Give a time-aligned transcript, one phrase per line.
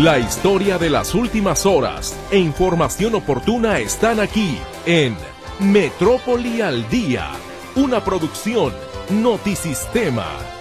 [0.00, 5.14] La historia de las últimas horas e información oportuna están aquí en
[5.58, 7.28] Metrópoli al Día,
[7.76, 8.72] una producción
[9.10, 10.59] Notisistema.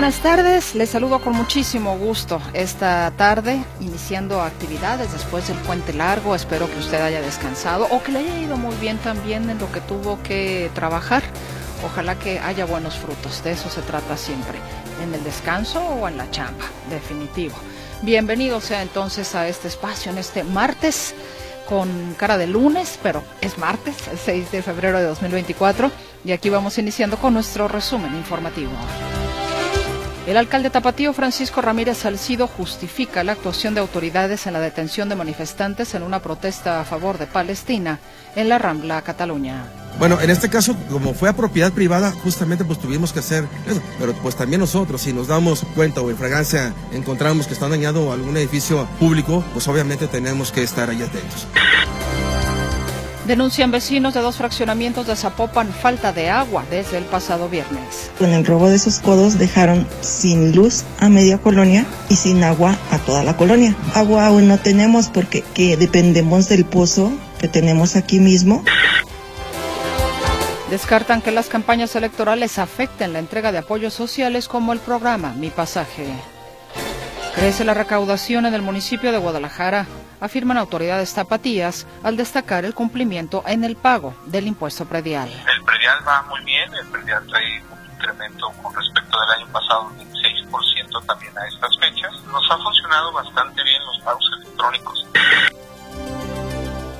[0.00, 6.34] Buenas tardes, les saludo con muchísimo gusto esta tarde, iniciando actividades después del puente largo.
[6.34, 9.70] Espero que usted haya descansado o que le haya ido muy bien también en lo
[9.70, 11.22] que tuvo que trabajar.
[11.84, 14.58] Ojalá que haya buenos frutos, de eso se trata siempre,
[15.02, 17.56] en el descanso o en la chamba, definitivo.
[18.00, 21.14] Bienvenido sea entonces a este espacio en este martes
[21.68, 25.90] con cara de lunes, pero es martes, el 6 de febrero de 2024,
[26.24, 28.72] y aquí vamos iniciando con nuestro resumen informativo.
[30.30, 35.16] El alcalde tapatío Francisco Ramírez Salcido justifica la actuación de autoridades en la detención de
[35.16, 37.98] manifestantes en una protesta a favor de Palestina
[38.36, 39.64] en la Rambla, Cataluña.
[39.98, 43.82] Bueno, en este caso, como fue a propiedad privada, justamente pues tuvimos que hacer eso.
[43.98, 48.12] Pero pues también nosotros, si nos damos cuenta o en fragancia encontramos que está dañado
[48.12, 51.48] algún edificio público, pues obviamente tenemos que estar ahí atentos.
[53.30, 58.10] Denuncian vecinos de dos fraccionamientos de Zapopan falta de agua desde el pasado viernes.
[58.18, 62.76] Con el robo de esos codos dejaron sin luz a media colonia y sin agua
[62.90, 63.76] a toda la colonia.
[63.94, 68.64] Agua aún no tenemos porque que dependemos del pozo que tenemos aquí mismo.
[70.68, 75.50] Descartan que las campañas electorales afecten la entrega de apoyos sociales como el programa Mi
[75.50, 76.08] Pasaje.
[77.36, 79.86] Crece la recaudación en el municipio de Guadalajara,
[80.20, 85.28] afirman autoridades tapatías al destacar el cumplimiento en el pago del impuesto predial.
[85.28, 89.90] El predial va muy bien, el predial trae un incremento con respecto del año pasado
[89.98, 92.12] de 6% también a estas fechas.
[92.30, 95.06] Nos ha funcionado bastante bien los pagos electrónicos.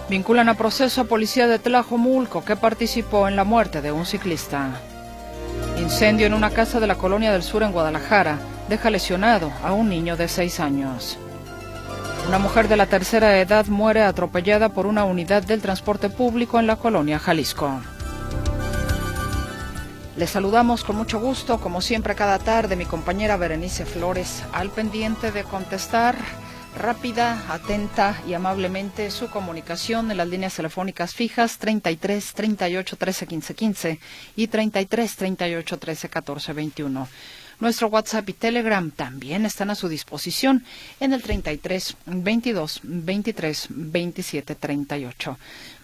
[0.08, 4.70] Vinculan a proceso a policía de Tlajomulco que participó en la muerte de un ciclista.
[5.78, 8.38] Incendio en una casa de la colonia del sur en Guadalajara
[8.68, 11.18] deja lesionado a un niño de seis años.
[12.28, 16.66] Una mujer de la tercera edad muere atropellada por una unidad del transporte público en
[16.66, 17.80] la colonia Jalisco.
[20.16, 25.32] Les saludamos con mucho gusto, como siempre cada tarde, mi compañera Berenice Flores, al pendiente
[25.32, 26.16] de contestar
[26.76, 33.54] rápida, atenta y amablemente su comunicación en las líneas telefónicas fijas 33 38 13 15
[33.54, 34.00] 15
[34.36, 37.08] y 33 38 13 14 21.
[37.60, 40.64] Nuestro WhatsApp y Telegram también están a su disposición
[40.98, 45.38] en el 33 22 23 27 38.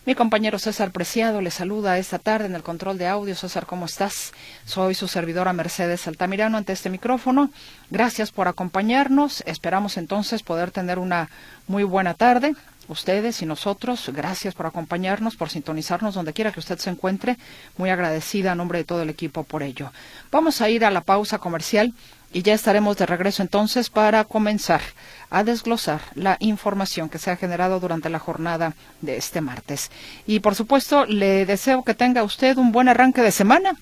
[0.06, 3.34] Mi compañero César Preciado le saluda esta tarde en el control de audio.
[3.34, 4.32] César, ¿cómo estás?
[4.65, 7.50] Soy su servidora Mercedes Altamirano ante este micrófono.
[7.91, 9.42] Gracias por acompañarnos.
[9.44, 11.28] Esperamos entonces poder tener una
[11.66, 12.54] muy buena tarde
[12.88, 14.10] ustedes y nosotros.
[14.14, 17.36] Gracias por acompañarnos, por sintonizarnos donde quiera que usted se encuentre.
[17.76, 19.92] Muy agradecida a nombre de todo el equipo por ello.
[20.30, 21.92] Vamos a ir a la pausa comercial
[22.32, 24.80] y ya estaremos de regreso entonces para comenzar
[25.30, 29.91] a desglosar la información que se ha generado durante la jornada de este martes.
[30.26, 33.76] Y por supuesto, le deseo que tenga usted un buen arranque de semana.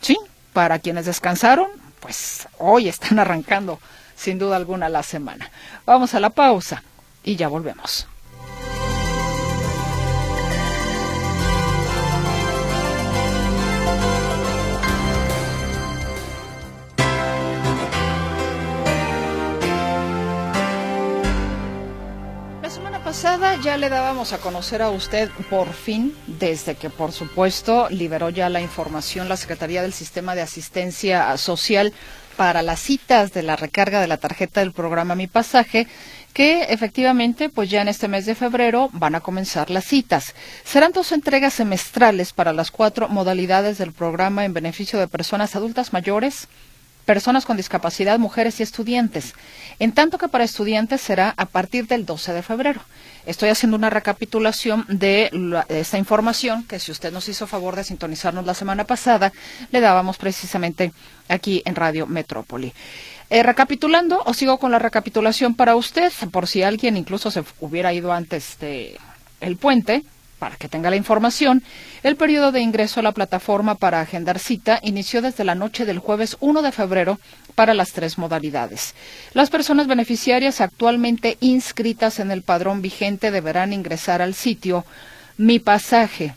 [0.00, 0.16] Sí,
[0.52, 1.68] para quienes descansaron,
[2.00, 3.78] pues hoy están arrancando
[4.16, 5.50] sin duda alguna la semana.
[5.86, 6.82] Vamos a la pausa
[7.22, 8.06] y ya volvemos.
[23.22, 28.48] Ya le dábamos a conocer a usted por fin, desde que por supuesto liberó ya
[28.48, 31.92] la información la Secretaría del Sistema de Asistencia Social
[32.36, 35.88] para las citas de la recarga de la tarjeta del programa Mi Pasaje,
[36.32, 40.36] que efectivamente, pues ya en este mes de febrero van a comenzar las citas.
[40.62, 45.92] Serán dos entregas semestrales para las cuatro modalidades del programa en beneficio de personas adultas
[45.92, 46.46] mayores,
[47.08, 49.32] personas con discapacidad, mujeres y estudiantes,
[49.78, 52.82] en tanto que para estudiantes será a partir del 12 de febrero.
[53.24, 55.30] Estoy haciendo una recapitulación de,
[55.70, 59.32] esta información que si usted nos hizo favor de sintonizarnos la semana pasada,
[59.72, 60.92] le dábamos precisamente
[61.30, 62.74] aquí en Radio Metrópoli.
[63.30, 67.94] Eh, recapitulando, o sigo con la recapitulación para usted, por si alguien incluso se hubiera
[67.94, 68.98] ido antes de
[69.40, 70.04] el puente,
[70.38, 71.62] para que tenga la información,
[72.02, 75.98] el periodo de ingreso a la plataforma para agendar cita inició desde la noche del
[75.98, 77.18] jueves 1 de febrero
[77.54, 78.94] para las tres modalidades.
[79.34, 84.84] Las personas beneficiarias actualmente inscritas en el padrón vigente deberán ingresar al sitio
[85.36, 86.34] mi pasaje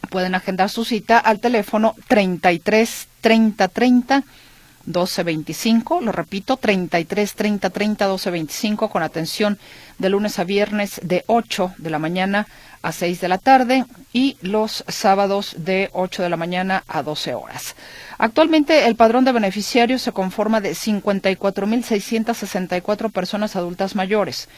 [0.08, 4.22] pueden agendar su cita al teléfono 33 30 30
[4.86, 9.58] 1225, lo repito, 33 30 30 1225 con atención
[9.98, 12.46] de lunes a viernes de 8 de la mañana
[12.86, 17.34] a 6 de la tarde y los sábados de 8 de la mañana a 12
[17.34, 17.74] horas.
[18.16, 24.48] Actualmente el padrón de beneficiarios se conforma de 54.664 personas adultas mayores,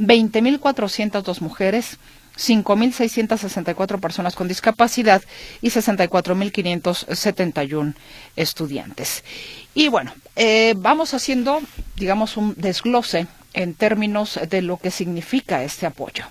[0.00, 1.98] 20.402 mujeres,
[2.36, 5.22] 5.664 personas con discapacidad
[5.62, 7.94] y 64.571
[8.34, 9.22] estudiantes.
[9.74, 11.62] Y bueno, eh, vamos haciendo,
[11.94, 16.24] digamos, un desglose en términos de lo que significa este apoyo.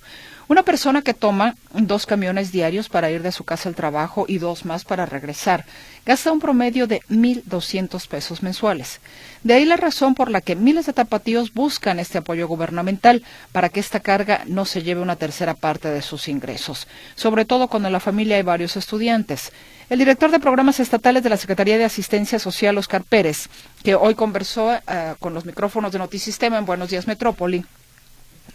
[0.48, 4.38] Una persona que toma dos camiones diarios para ir de su casa al trabajo y
[4.38, 5.66] dos más para regresar
[6.06, 9.02] gasta un promedio de 1.200 pesos mensuales.
[9.42, 13.70] De ahí la razón por la que miles de tapatíos buscan este apoyo gubernamental para
[13.70, 17.88] que esta carga no se lleve una tercera parte de sus ingresos, sobre todo cuando
[17.88, 19.52] en la familia hay varios estudiantes.
[19.90, 23.50] El director de programas estatales de la Secretaría de Asistencia Social, Oscar Pérez,
[23.84, 24.82] que hoy conversó eh,
[25.18, 27.66] con los micrófonos de Notisistema en Buenos Días Metrópoli,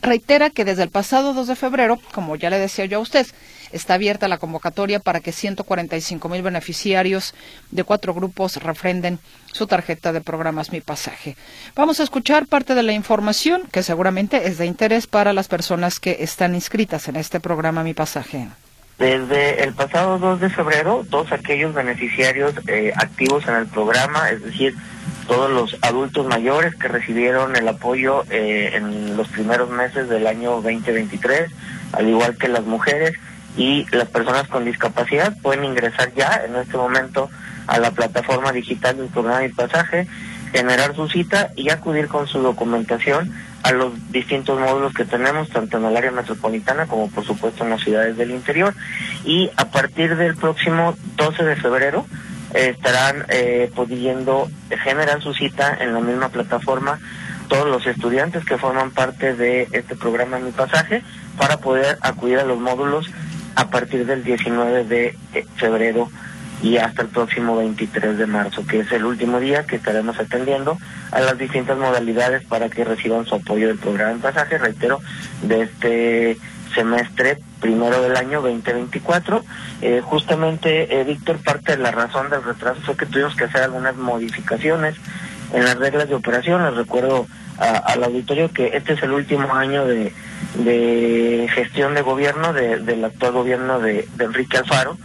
[0.02, 3.26] reitera que desde el pasado 2 de febrero, como ya le decía yo a usted,
[3.72, 7.34] está abierta la convocatoria para que 145 mil beneficiarios
[7.70, 9.18] de cuatro grupos refrenden
[9.52, 11.36] su tarjeta de programas Mi Pasaje.
[11.74, 16.00] Vamos a escuchar parte de la información que seguramente es de interés para las personas
[16.00, 18.48] que están inscritas en este programa Mi Pasaje.
[19.00, 24.44] Desde el pasado 2 de febrero, todos aquellos beneficiarios eh, activos en el programa, es
[24.44, 24.74] decir,
[25.26, 30.60] todos los adultos mayores que recibieron el apoyo eh, en los primeros meses del año
[30.60, 31.50] 2023,
[31.92, 33.14] al igual que las mujeres
[33.56, 37.30] y las personas con discapacidad pueden ingresar ya en este momento
[37.68, 40.08] a la plataforma digital del programa de pasaje,
[40.52, 43.32] generar su cita y acudir con su documentación
[43.62, 47.70] a los distintos módulos que tenemos, tanto en el área metropolitana como por supuesto en
[47.70, 48.74] las ciudades del interior.
[49.24, 52.06] Y a partir del próximo 12 de febrero,
[52.54, 54.50] estarán eh, pudiendo
[54.82, 56.98] generar su cita en la misma plataforma
[57.48, 61.02] todos los estudiantes que forman parte de este programa Mi Pasaje
[61.36, 63.10] para poder acudir a los módulos
[63.56, 66.08] a partir del 19 de eh, febrero
[66.62, 70.76] y hasta el próximo 23 de marzo, que es el último día que estaremos atendiendo
[71.10, 75.00] a las distintas modalidades para que reciban su apoyo del programa Mi Pasaje, reitero,
[75.42, 76.38] de este
[76.74, 79.44] semestre primero del año 2024.
[79.82, 83.62] Eh, justamente, eh, Víctor, parte de la razón del retraso fue que tuvimos que hacer
[83.62, 84.96] algunas modificaciones
[85.52, 86.64] en las reglas de operación.
[86.64, 87.26] Les recuerdo
[87.58, 90.12] al auditorio que este es el último año de,
[91.54, 94.96] gestión de gobierno del actual gobierno de, Enrique Alfaro.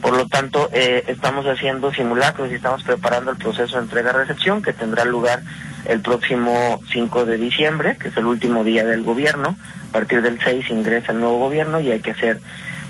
[0.00, 4.72] Por lo tanto, eh, estamos haciendo simulacros y estamos preparando el proceso de entrega-recepción que
[4.72, 5.42] tendrá lugar
[5.86, 9.56] el próximo 5 de diciembre, que es el último día del gobierno.
[9.88, 12.40] A partir del 6 ingresa el nuevo gobierno y hay que hacer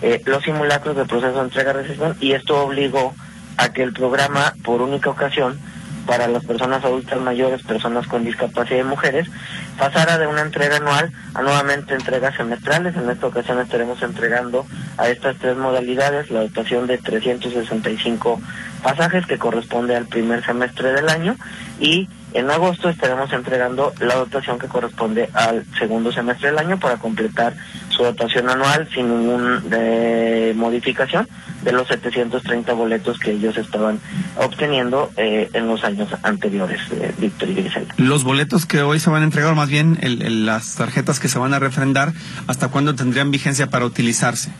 [0.02, 3.14] eh, los simulacros del proceso de entrega-recepción y esto obligó
[3.56, 5.58] a que el programa, por única ocasión,
[6.06, 9.28] para las personas adultas mayores, personas con discapacidad y mujeres,
[9.78, 12.96] pasara de una entrega anual a nuevamente entregas semestrales.
[12.96, 18.40] En esta ocasión estaremos entregando a estas tres modalidades la dotación de 365
[18.82, 21.36] pasajes que corresponde al primer semestre del año
[21.80, 26.96] y en agosto estaremos entregando la dotación que corresponde al segundo semestre del año para
[26.98, 27.54] completar
[27.96, 31.28] su dotación anual sin ninguna eh, modificación
[31.62, 33.98] de los 730 boletos que ellos estaban
[34.36, 37.94] obteniendo eh, en los años anteriores, eh, Víctor y Griselda.
[37.96, 39.98] Los boletos que hoy se van a entregar, más bien
[40.46, 42.12] las tarjetas que se van a refrendar,
[42.46, 44.50] ¿hasta cuándo tendrían vigencia para utilizarse?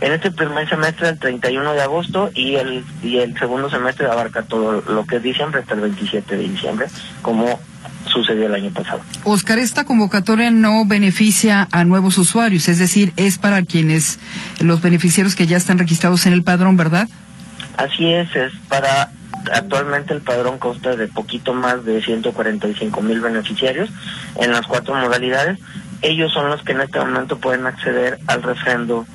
[0.00, 4.42] En este primer semestre, el 31 de agosto, y el, y el segundo semestre abarca
[4.42, 6.86] todo lo que es diciembre hasta el 27 de diciembre,
[7.22, 7.58] como
[8.06, 9.00] sucedió el año pasado.
[9.24, 14.18] Oscar, esta convocatoria no beneficia a nuevos usuarios, es decir, es para quienes,
[14.60, 17.08] los beneficiarios que ya están registrados en el padrón, ¿verdad?
[17.76, 19.10] Así es, es para,
[19.52, 23.90] actualmente el padrón consta de poquito más de 145 mil beneficiarios
[24.36, 25.58] en las cuatro modalidades.
[26.02, 29.06] Ellos son los que en este momento pueden acceder al refrendo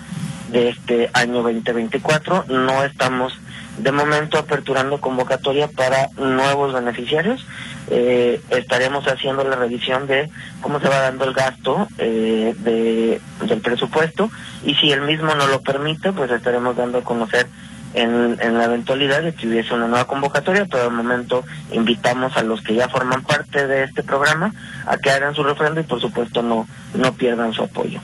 [0.51, 2.45] de este año 2024.
[2.49, 3.33] No estamos
[3.77, 7.45] de momento aperturando convocatoria para nuevos beneficiarios.
[7.93, 10.29] Eh, estaremos haciendo la revisión de
[10.61, 14.31] cómo se va dando el gasto eh, de, del presupuesto
[14.63, 17.47] y si el mismo no lo permite, pues estaremos dando a conocer
[17.93, 21.43] en, en la eventualidad de que hubiese una nueva convocatoria, pero de momento
[21.73, 24.53] invitamos a los que ya forman parte de este programa
[24.85, 27.99] a que hagan su refrendo y por supuesto no, no pierdan su apoyo.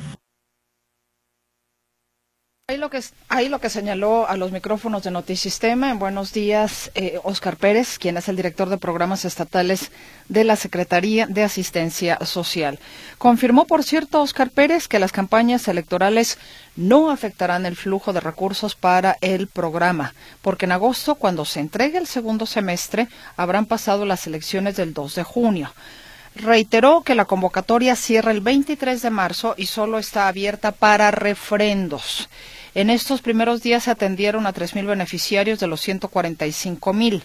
[2.69, 6.91] Ahí lo que, ahí lo que señaló a los micrófonos de Notisistema, en buenos días,
[6.95, 9.89] eh, Oscar Pérez, quien es el director de programas estatales
[10.27, 12.77] de la Secretaría de Asistencia Social.
[13.19, 16.39] Confirmó, por cierto, Oscar Pérez, que las campañas electorales
[16.75, 21.97] no afectarán el flujo de recursos para el programa, porque en agosto, cuando se entregue
[21.97, 23.07] el segundo semestre,
[23.37, 25.73] habrán pasado las elecciones del 2 de junio
[26.35, 32.29] reiteró que la convocatoria cierra el 23 de marzo y solo está abierta para refrendos.
[32.77, 37.23] En estos primeros días se atendieron a 3.000 beneficiarios de los 145.000.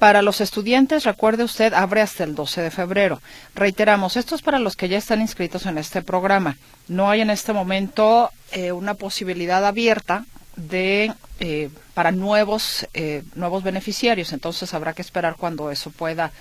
[0.00, 3.22] Para los estudiantes, recuerde usted, abre hasta el 12 de febrero.
[3.54, 6.56] Reiteramos, esto es para los que ya están inscritos en este programa.
[6.88, 10.24] No hay en este momento eh, una posibilidad abierta
[10.56, 14.32] de eh, para nuevos eh, nuevos beneficiarios.
[14.32, 16.32] Entonces habrá que esperar cuando eso pueda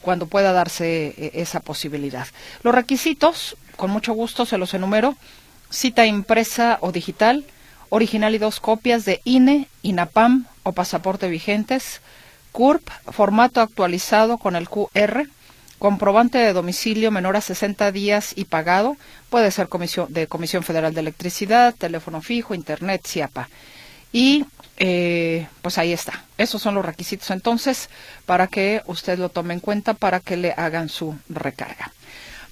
[0.00, 2.26] cuando pueda darse esa posibilidad.
[2.64, 5.16] Los requisitos, con mucho gusto se los enumero:
[5.70, 7.44] cita impresa o digital,
[7.94, 12.00] original y dos copias de INE, INAPAM o pasaporte vigentes,
[12.50, 12.82] CURP,
[13.12, 15.28] formato actualizado con el QR,
[15.78, 18.96] comprobante de domicilio menor a 60 días y pagado,
[19.30, 23.48] puede ser comisión, de Comisión Federal de Electricidad, teléfono fijo, Internet, CIAPA.
[24.12, 24.44] Y
[24.76, 26.24] eh, pues ahí está.
[26.36, 27.90] Esos son los requisitos entonces
[28.26, 31.92] para que usted lo tome en cuenta para que le hagan su recarga.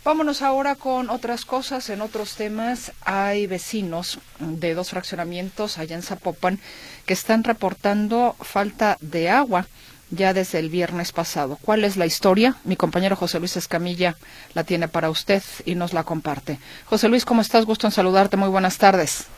[0.05, 1.89] Vámonos ahora con otras cosas.
[1.89, 6.59] En otros temas hay vecinos de dos fraccionamientos allá en Zapopan
[7.07, 9.67] que están reportando falta de agua
[10.11, 11.57] ya desde el viernes pasado.
[11.63, 12.57] ¿Cuál es la historia?
[12.65, 14.17] Mi compañero José Luis Escamilla
[14.55, 16.59] la tiene para usted y nos la comparte.
[16.87, 17.65] José Luis, ¿cómo estás?
[17.65, 18.37] Gusto en saludarte.
[18.37, 19.31] Muy buenas tardes.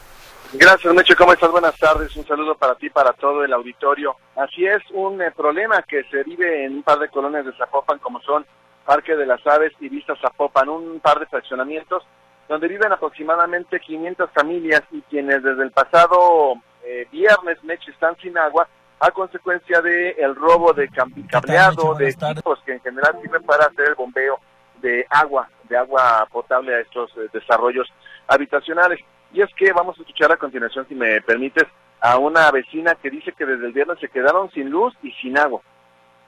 [0.54, 1.14] Gracias, Mecho.
[1.18, 1.50] ¿Cómo estás?
[1.50, 2.16] Buenas tardes.
[2.16, 4.16] Un saludo para ti, para todo el auditorio.
[4.35, 7.99] Así es, un eh, problema que se vive en un par de colonias de Zapopan,
[7.99, 8.47] como son
[8.85, 12.05] Parque de las Aves y Vista Zapopan, un par de fraccionamientos
[12.49, 18.37] donde viven aproximadamente 500 familias y quienes desde el pasado eh, viernes Meche están sin
[18.37, 18.69] agua
[19.00, 20.88] a consecuencia de el robo de
[21.31, 24.38] cableado, de equipos que en general sirven para hacer el bombeo
[24.81, 27.91] de agua, de agua potable a estos eh, desarrollos
[28.29, 29.00] habitacionales.
[29.33, 31.64] Y es que vamos a escuchar a continuación, si me permites,
[32.00, 35.38] a una vecina que dice que desde el viernes se quedaron sin luz y sin
[35.38, 35.61] agua.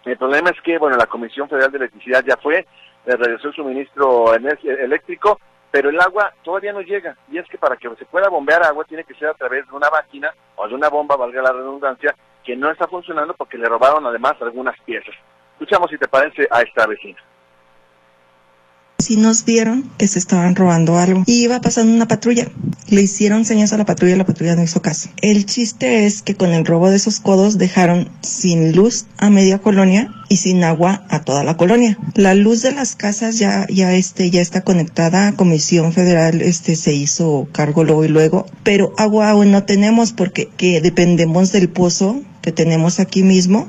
[0.06, 2.64] El problema es que, bueno, la Comisión Federal de Electricidad ya fue,
[3.06, 7.16] le regresó el suministro eléctrico, pero el agua todavía no llega.
[7.28, 9.75] Y es que para que se pueda bombear agua tiene que ser a través de
[9.75, 13.68] una máquina o de una bomba, valga la redundancia, que no está funcionando porque le
[13.68, 15.14] robaron además algunas piezas.
[15.54, 17.20] Escuchamos si te parece a esta vecina
[19.06, 21.22] si nos vieron que se estaban robando algo.
[21.26, 22.50] Y iba pasando una patrulla.
[22.88, 25.10] Le hicieron señas a la patrulla y la patrulla no hizo caso.
[25.22, 29.58] El chiste es que con el robo de esos codos dejaron sin luz a media
[29.58, 31.96] colonia y sin agua a toda la colonia.
[32.14, 35.36] La luz de las casas ya, ya este, ya está conectada.
[35.36, 38.46] Comisión Federal, este, se hizo cargo luego y luego.
[38.64, 43.68] Pero agua aún no tenemos porque que dependemos del pozo que tenemos aquí mismo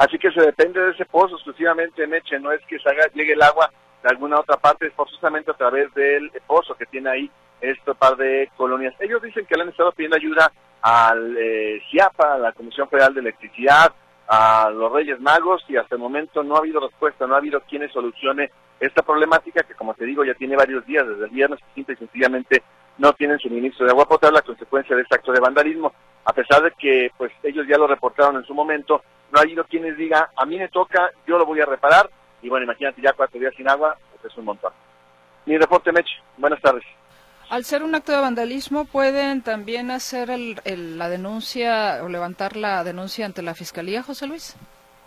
[0.00, 3.42] Así que se depende de ese pozo exclusivamente, Meche, no es que salga, llegue el
[3.42, 3.70] agua
[4.02, 7.30] de alguna otra parte, es forzosamente a través del pozo que tiene ahí
[7.60, 8.94] este par de colonias.
[8.98, 13.12] Ellos dicen que le han estado pidiendo ayuda al eh, CIAPA, a la Comisión Federal
[13.12, 13.92] de Electricidad,
[14.26, 17.60] a los Reyes Magos y hasta el momento no ha habido respuesta, no ha habido
[17.68, 21.60] quien solucione esta problemática que como te digo ya tiene varios días, desde el viernes
[21.74, 22.62] y sencillamente
[22.96, 25.92] no tienen suministro de agua potable a consecuencia de este acto de vandalismo,
[26.24, 29.64] a pesar de que pues ellos ya lo reportaron en su momento, no ha habido
[29.64, 32.10] quienes diga, a mí me toca, yo lo voy a reparar,
[32.42, 34.72] y bueno, imagínate ya cuatro días sin agua, pues es un montón.
[35.46, 36.84] Mi reporte, Meche, buenas tardes.
[37.50, 40.56] Al ser un acto de vandalismo, ¿pueden también hacer el,
[40.98, 44.56] la denuncia o levantar la denuncia ante la Fiscalía, José Luis?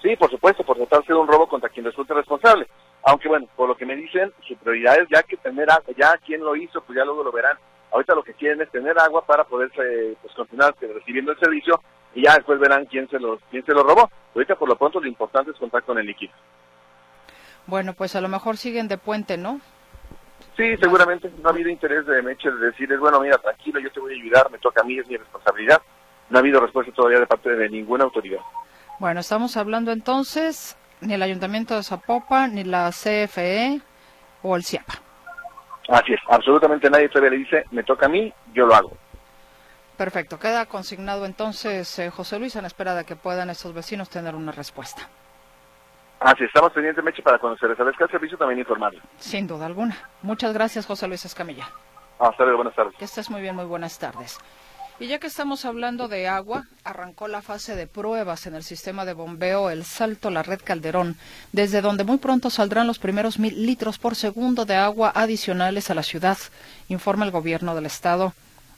[0.01, 2.67] Sí, por supuesto, por tratarse de un robo contra quien resulte responsable.
[3.03, 6.17] Aunque bueno, por lo que me dicen, su prioridad es ya que tener agua, ya
[6.17, 7.57] quien lo hizo, pues ya luego lo verán.
[7.93, 11.79] Ahorita lo que quieren es tener agua para poder pues, continuar recibiendo el servicio
[12.15, 14.09] y ya después verán quién se lo, quién se lo robó.
[14.35, 16.33] Ahorita por lo pronto lo importante es contar con el líquido.
[17.65, 19.61] Bueno, pues a lo mejor siguen de puente, ¿no?
[20.57, 23.91] Sí, seguramente no ha habido interés de Meche de decir, es bueno, mira, tranquilo, yo
[23.91, 25.81] te voy a ayudar, me toca a mí, es mi responsabilidad.
[26.29, 28.39] No ha habido respuesta todavía de parte de ninguna autoridad.
[28.99, 33.81] Bueno, estamos hablando entonces ni el Ayuntamiento de Zapopan, ni la CFE
[34.41, 34.93] o el CIAPA.
[35.89, 38.97] Así es, absolutamente nadie todavía le dice, me toca a mí, yo lo hago.
[39.97, 44.33] Perfecto, queda consignado entonces eh, José Luis en espera de que puedan estos vecinos tener
[44.33, 45.07] una respuesta.
[46.19, 49.01] Así estamos pendientes, Meche, para cuando se restablezca el servicio también informarle.
[49.19, 49.97] Sin duda alguna.
[50.21, 51.67] Muchas gracias, José Luis Escamilla.
[52.17, 52.95] Hasta luego, buenas tardes.
[52.97, 54.39] Que estés muy bien, muy buenas tardes.
[54.99, 59.05] Y ya que estamos hablando de agua, arrancó la fase de pruebas en el sistema
[59.05, 61.17] de bombeo El Salto La Red Calderón,
[61.51, 65.95] desde donde muy pronto saldrán los primeros mil litros por segundo de agua adicionales a
[65.95, 66.37] la ciudad,
[66.89, 68.33] informa el gobierno del estado.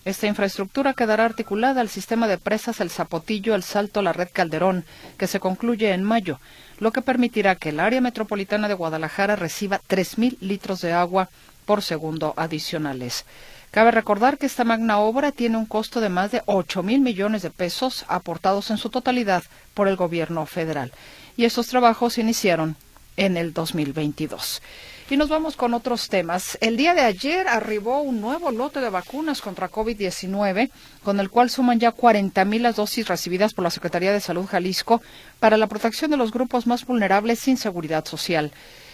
[0.06, 4.86] Esta infraestructura quedará articulada al sistema de presas El Zapotillo, El Salto, la Red Calderón,
[5.18, 6.40] que se concluye en mayo,
[6.78, 11.30] lo que permitirá que el área metropolitana de Guadalajara reciba 3.000 litros de agua
[11.66, 13.26] por segundo adicionales.
[13.72, 17.42] Cabe recordar que esta magna obra tiene un costo de más de 8 mil millones
[17.42, 19.44] de pesos aportados en su totalidad
[19.74, 20.92] por el gobierno federal.
[21.36, 22.78] Y estos trabajos iniciaron
[23.18, 24.62] en el 2022.
[25.08, 26.58] Y nos vamos con otros temas.
[26.62, 30.72] El día de ayer arribó un nuevo lote de vacunas contra COVID-19,
[31.04, 35.04] con el cual suman ya 40.000 las dosis recibidas por la Secretaría de Salud Jalisco
[35.40, 38.52] para la protección de los grupos más vulnerables sin seguridad social.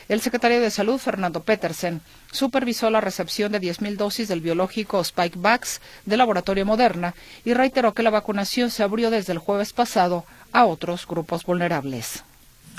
[0.10, 5.80] El secretario de Salud, Fernando Petersen, supervisó la recepción de 10.000 dosis del biológico Spikevax
[6.06, 7.16] del laboratorio Moderna
[7.46, 12.26] y reiteró que la vacunación se abrió desde el jueves pasado a otros grupos vulnerables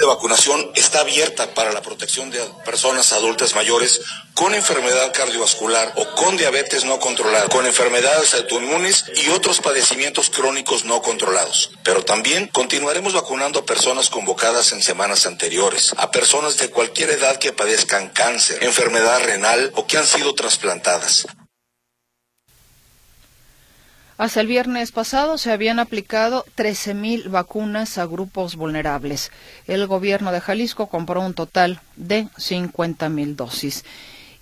[0.02, 4.00] de vacunación está abierta para la protección de personas adultas mayores
[4.34, 10.84] con enfermedad cardiovascular o con diabetes no controlada, con enfermedades autoinmunes y otros padecimientos crónicos
[10.84, 11.70] no controlados.
[11.84, 17.36] Pero también continuaremos vacunando a personas convocadas en semanas anteriores, a personas de cualquier edad
[17.36, 21.28] que padezcan cáncer, enfermedad renal o que han sido trasplantadas.
[24.18, 29.32] Hasta el viernes pasado se habían aplicado 13.000 vacunas a grupos vulnerables.
[29.66, 33.84] El gobierno de Jalisco compró un total de 50.000 dosis.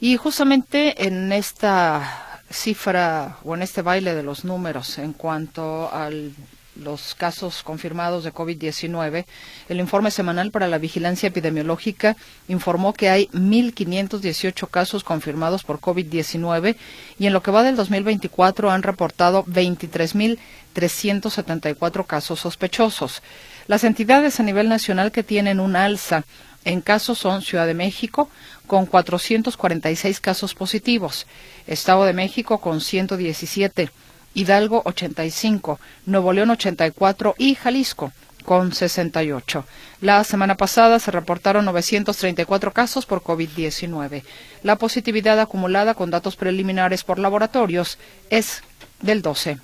[0.01, 6.33] Y justamente en esta cifra o en este baile de los números en cuanto al
[6.81, 9.27] los casos confirmados de COVID-19,
[9.69, 12.17] el informe semanal para la vigilancia epidemiológica
[12.49, 16.75] informó que hay 1.518 casos confirmados por COVID-19
[17.19, 23.23] y en lo que va del 2024 han reportado 23.374 casos sospechosos.
[23.67, 26.25] Las entidades a nivel nacional que tienen un alza
[26.65, 28.31] en casos son Ciudad de México
[28.67, 31.27] con 446 casos positivos,
[31.67, 33.91] Estado de México con 117,
[34.35, 38.13] Hidalgo 85, Nuevo León 84 y Jalisco
[38.45, 39.65] con 68.
[40.01, 44.23] La semana pasada se reportaron 934 casos por COVID-19.
[44.63, 47.99] La positividad acumulada con datos preliminares por laboratorios
[48.31, 48.63] es
[49.03, 49.61] del 12%.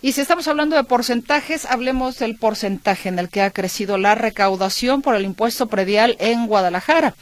[0.00, 4.14] Y si estamos hablando de porcentajes, hablemos del porcentaje en el que ha crecido la
[4.14, 7.14] recaudación por el impuesto predial en Guadalajara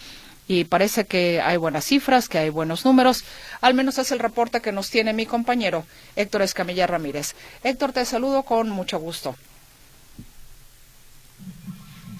[0.49, 3.25] y parece que hay buenas cifras, que hay buenos números.
[3.61, 7.35] Al menos es el reporte que nos tiene mi compañero Héctor Escamilla Ramírez.
[7.65, 9.37] Héctor, te saludo con mucho gusto.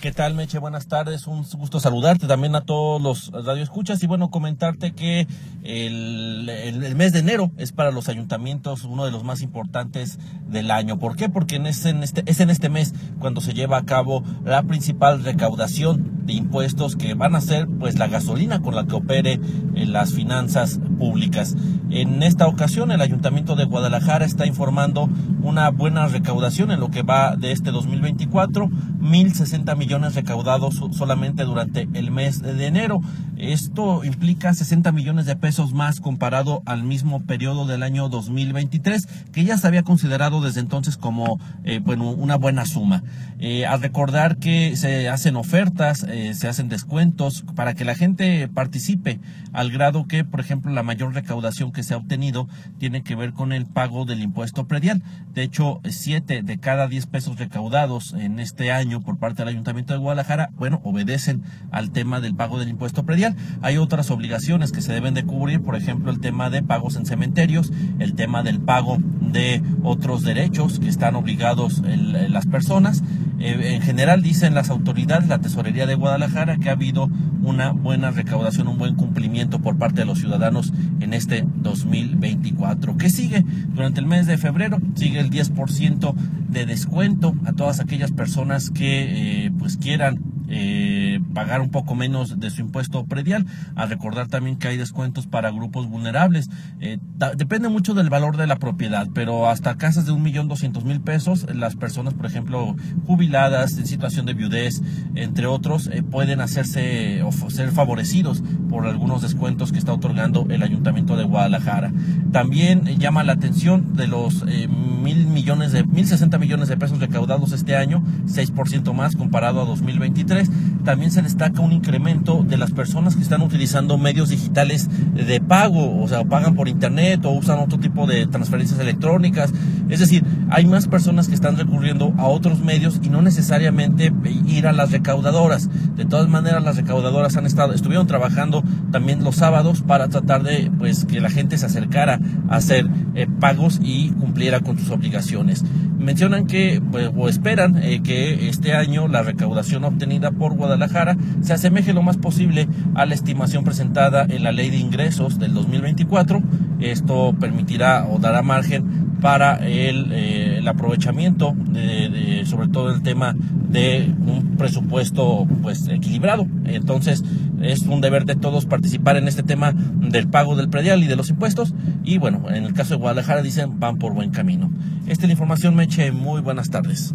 [0.07, 0.61] ¿Qué tal, Meche?
[0.61, 1.27] Buenas tardes.
[1.27, 5.27] Un gusto saludarte también a todos los radioescuchas y bueno, comentarte que
[5.65, 11.01] el, mes de enero es para los ayuntamientos uno de los más importantes del año.
[11.01, 11.29] ¿Por qué?
[11.29, 16.35] Porque este, es en este mes cuando se lleva a cabo la principal recaudación de
[16.35, 19.41] impuestos que van a ser pues la gasolina con la que opere
[19.75, 21.57] en las finanzas públicas.
[21.91, 25.09] En esta ocasión el Ayuntamiento de Guadalajara está informando
[25.43, 31.89] una buena recaudación en lo que va de este 2024, 1.060 millones recaudados solamente durante
[31.95, 33.01] el mes de enero.
[33.37, 39.45] Esto implica 60 millones de pesos más comparado al mismo periodo del año 2023, que
[39.45, 43.03] ya se había considerado desde entonces como eh, una buena suma.
[43.39, 48.49] Eh, al recordar que se hacen ofertas, eh, se hacen descuentos para que la gente
[48.49, 49.21] participe,
[49.53, 53.33] al grado que, por ejemplo, la mayor recaudación que se ha obtenido tiene que ver
[53.33, 55.03] con el pago del impuesto predial.
[55.35, 59.86] De hecho, 7 de cada 10 pesos recaudados en este año por parte del Ayuntamiento
[59.95, 63.37] de Guadalajara, bueno, obedecen al tema del pago del impuesto predial.
[63.63, 67.07] Hay otras obligaciones que se deben de cubrir, por ejemplo, el tema de pagos en
[67.07, 73.03] cementerios, el tema del pago de otros derechos que están obligados las personas.
[73.39, 77.11] Eh, en general dicen las autoridades, la Tesorería de Guadalajara, que ha habido
[77.43, 82.97] una buena recaudación, un buen cumplimiento por parte de los ciudadanos en este 2024.
[82.97, 83.45] ¿Qué sigue?
[83.69, 86.15] Durante el mes de febrero sigue el 10%
[86.49, 92.39] de descuento a todas aquellas personas que eh, pues quieran eh, pagar un poco menos
[92.39, 93.47] de su impuesto predial.
[93.75, 96.49] A recordar también que hay descuentos para grupos vulnerables.
[96.81, 96.99] Eh,
[97.37, 101.01] depende mucho del valor de la propiedad, pero hasta casas de un millón doscientos mil
[101.01, 104.83] pesos, las personas, por ejemplo, jubiladas, en situación de viudez,
[105.15, 110.63] entre otros, eh, pueden hacerse o ser favorecidos por algunos descuentos que está otorgando el
[110.63, 111.93] Ayuntamiento de Guadalajara.
[112.33, 117.53] También llama la atención de los mil millones de, mil sesenta millones de pesos recaudados
[117.53, 120.36] este año, 6% más comparado a 2023
[120.85, 126.01] también se destaca un incremento de las personas que están utilizando medios digitales de pago,
[126.01, 129.53] o sea, pagan por internet o usan otro tipo de transferencias electrónicas.
[129.89, 134.13] Es decir, hay más personas que están recurriendo a otros medios y no necesariamente
[134.47, 135.69] ir a las recaudadoras.
[135.97, 140.71] De todas maneras, las recaudadoras han estado, estuvieron trabajando también los sábados para tratar de
[140.79, 145.65] pues que la gente se acercara a hacer eh, pagos y cumpliera con sus obligaciones.
[145.99, 151.53] Mencionan que pues, o esperan eh, que este año la recaudación obtenida por Guadalajara se
[151.53, 156.43] asemeje lo más posible a la estimación presentada en la Ley de Ingresos del 2024.
[156.81, 163.35] Esto permitirá o dará margen para el, eh, el aprovechamiento de, sobre todo el tema
[163.69, 166.47] de un presupuesto pues equilibrado.
[166.65, 167.25] Entonces
[167.63, 171.17] es un deber de todos participar en este tema del pago del predial y de
[171.17, 171.75] los impuestos.
[172.05, 174.71] Y bueno en el caso de Guadalajara dicen van por buen camino.
[175.07, 176.13] Esta es la información Meche.
[176.13, 177.15] Muy buenas tardes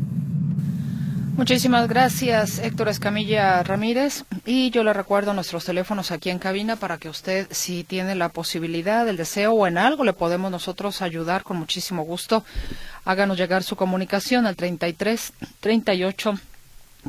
[1.41, 4.25] Muchísimas gracias, Héctor Escamilla Ramírez.
[4.45, 8.29] Y yo le recuerdo nuestros teléfonos aquí en cabina para que usted, si tiene la
[8.29, 12.45] posibilidad, el deseo o en algo le podemos nosotros ayudar con muchísimo gusto,
[13.05, 16.39] háganos llegar su comunicación al 33 38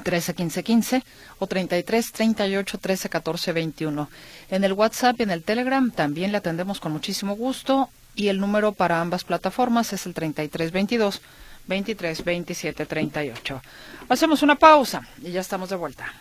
[0.03, 1.05] 13 15 15
[1.39, 4.09] o 33 38 13 14 21.
[4.49, 8.41] En el WhatsApp y en el Telegram también le atendemos con muchísimo gusto y el
[8.41, 11.21] número para ambas plataformas es el 33 22
[11.67, 13.63] 23 27 38.
[14.09, 16.13] Hacemos una pausa y ya estamos de vuelta.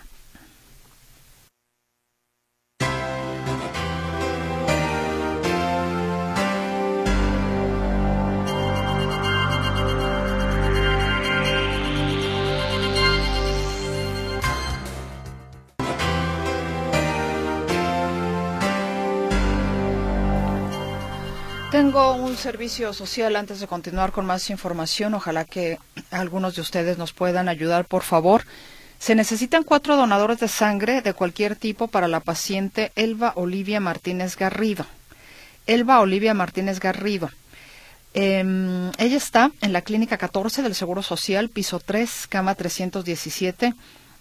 [21.81, 25.15] Tengo un servicio social antes de continuar con más información.
[25.15, 25.79] Ojalá que
[26.11, 28.43] algunos de ustedes nos puedan ayudar, por favor.
[28.99, 34.37] Se necesitan cuatro donadores de sangre de cualquier tipo para la paciente Elba Olivia Martínez
[34.37, 34.85] Garrido.
[35.65, 37.31] Elba Olivia Martínez Garrido.
[38.13, 43.73] Em, ella está en la clínica 14 del Seguro Social, piso 3, cama 317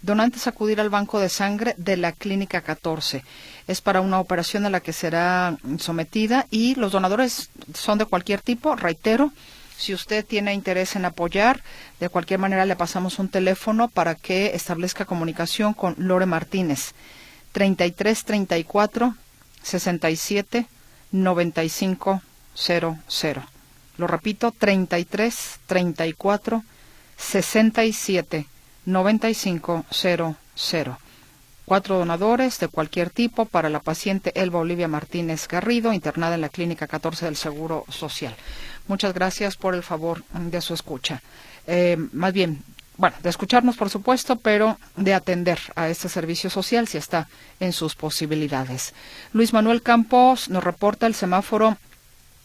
[0.03, 3.25] donantes acudir al banco de sangre de la Clínica 14.
[3.67, 8.41] Es para una operación a la que será sometida y los donadores son de cualquier
[8.41, 9.33] tipo, reitero.
[9.77, 11.63] Si usted tiene interés en apoyar,
[12.01, 16.93] de cualquier manera le pasamos un teléfono para que establezca comunicación con Lore Martínez.
[17.53, 19.15] 33 34
[19.63, 20.67] 67
[21.13, 22.23] 95
[22.55, 22.99] 00.
[23.97, 26.63] Lo repito, 33 34
[27.17, 28.47] 67
[28.87, 30.37] 9500.
[31.65, 36.49] Cuatro donadores de cualquier tipo para la paciente Elba Olivia Martínez Garrido, internada en la
[36.49, 38.35] Clínica 14 del Seguro Social.
[38.89, 41.23] Muchas gracias por el favor de su escucha.
[41.69, 42.65] Eh, más bien,
[42.97, 47.29] bueno, de escucharnos, por supuesto, pero de atender a este servicio social si está
[47.61, 48.93] en sus posibilidades.
[49.33, 51.79] Luis Manuel Campos nos reporta el semáforo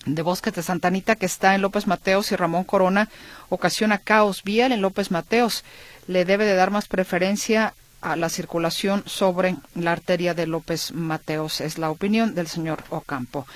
[0.06, 3.10] de Bosques de Santanita que está en López Mateos y Ramón Corona
[3.50, 5.64] ocasiona caos vial en López Mateos
[6.08, 11.62] le debe de dar más preferencia a la circulación sobre la arteria de López Mateos.
[11.62, 13.48] Es la opinión del señor Ocampo.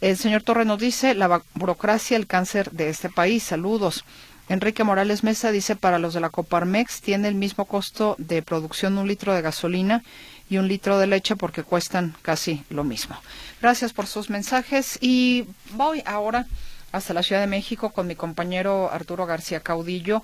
[0.00, 3.42] El señor Torre nos dice, la burocracia, el cáncer de este país.
[3.42, 4.04] Saludos.
[4.48, 8.96] Enrique Morales Mesa dice, para los de la Coparmex tiene el mismo costo de producción
[8.96, 10.02] un litro de gasolina
[10.48, 13.16] y un litro de leche porque cuestan casi lo mismo.
[13.60, 16.46] Gracias por sus mensajes y voy ahora
[16.92, 20.22] hasta la Ciudad de México con mi compañero Arturo García Caudillo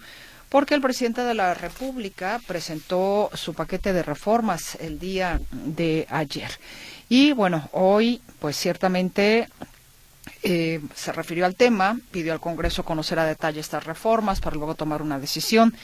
[0.54, 6.48] porque el presidente de la República presentó su paquete de reformas el día de ayer.
[7.08, 9.48] Y bueno, hoy pues ciertamente
[10.44, 14.76] eh, se refirió al tema, pidió al Congreso conocer a detalle estas reformas para luego
[14.76, 15.74] tomar una decisión.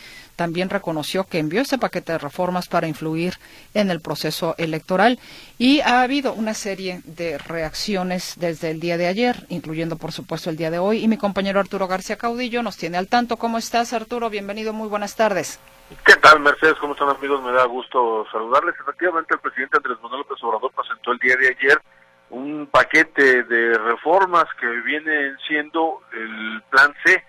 [0.40, 3.34] También reconoció que envió este paquete de reformas para influir
[3.74, 5.18] en el proceso electoral
[5.58, 10.48] y ha habido una serie de reacciones desde el día de ayer, incluyendo por supuesto
[10.48, 11.04] el día de hoy.
[11.04, 13.36] Y mi compañero Arturo García Caudillo nos tiene al tanto.
[13.36, 14.30] ¿Cómo estás, Arturo?
[14.30, 15.60] Bienvenido, muy buenas tardes.
[16.06, 16.76] ¿Qué tal, Mercedes?
[16.80, 17.42] ¿Cómo están, amigos?
[17.42, 18.74] Me da gusto saludarles.
[18.80, 21.82] Efectivamente, el presidente Andrés Manuel López Obrador presentó el día de ayer
[22.30, 27.22] un paquete de reformas que vienen siendo el plan C,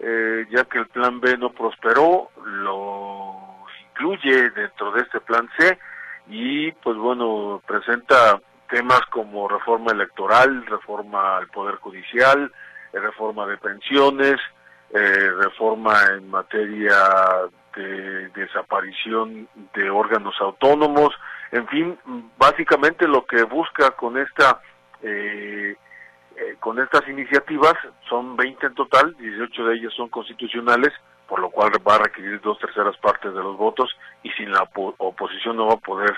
[0.00, 3.36] eh, ya que el plan B no prosperó, lo
[3.90, 5.78] incluye dentro de este plan C
[6.28, 12.52] y pues bueno, presenta temas como reforma electoral, reforma al Poder Judicial,
[12.92, 14.36] eh, reforma de pensiones,
[14.90, 16.94] eh, reforma en materia
[17.74, 21.14] de desaparición de órganos autónomos,
[21.52, 21.98] en fin,
[22.36, 24.60] básicamente lo que busca con esta
[25.02, 25.76] eh,
[26.40, 27.74] eh, con estas iniciativas
[28.08, 30.92] son 20 en total, 18 de ellas son constitucionales,
[31.26, 33.90] por lo cual va a requerir dos terceras partes de los votos
[34.22, 36.14] y sin la oposición no va a poder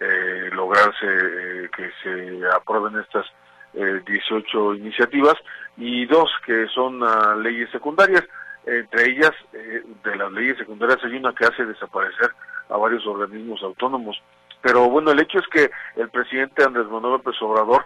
[0.00, 3.26] eh, lograrse que se aprueben estas
[3.72, 5.34] 18 iniciativas
[5.76, 8.22] y dos que son ah, leyes secundarias.
[8.64, 12.30] Entre ellas, de las leyes secundarias hay una que hace desaparecer
[12.68, 14.22] a varios organismos autónomos.
[14.62, 17.84] Pero bueno, el hecho es que el presidente Andrés Manuel López Obrador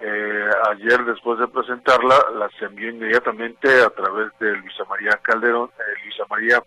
[0.00, 6.04] eh, ayer después de presentarla las envió inmediatamente a través de Luisa María Calderón, eh,
[6.04, 6.62] Luisa María,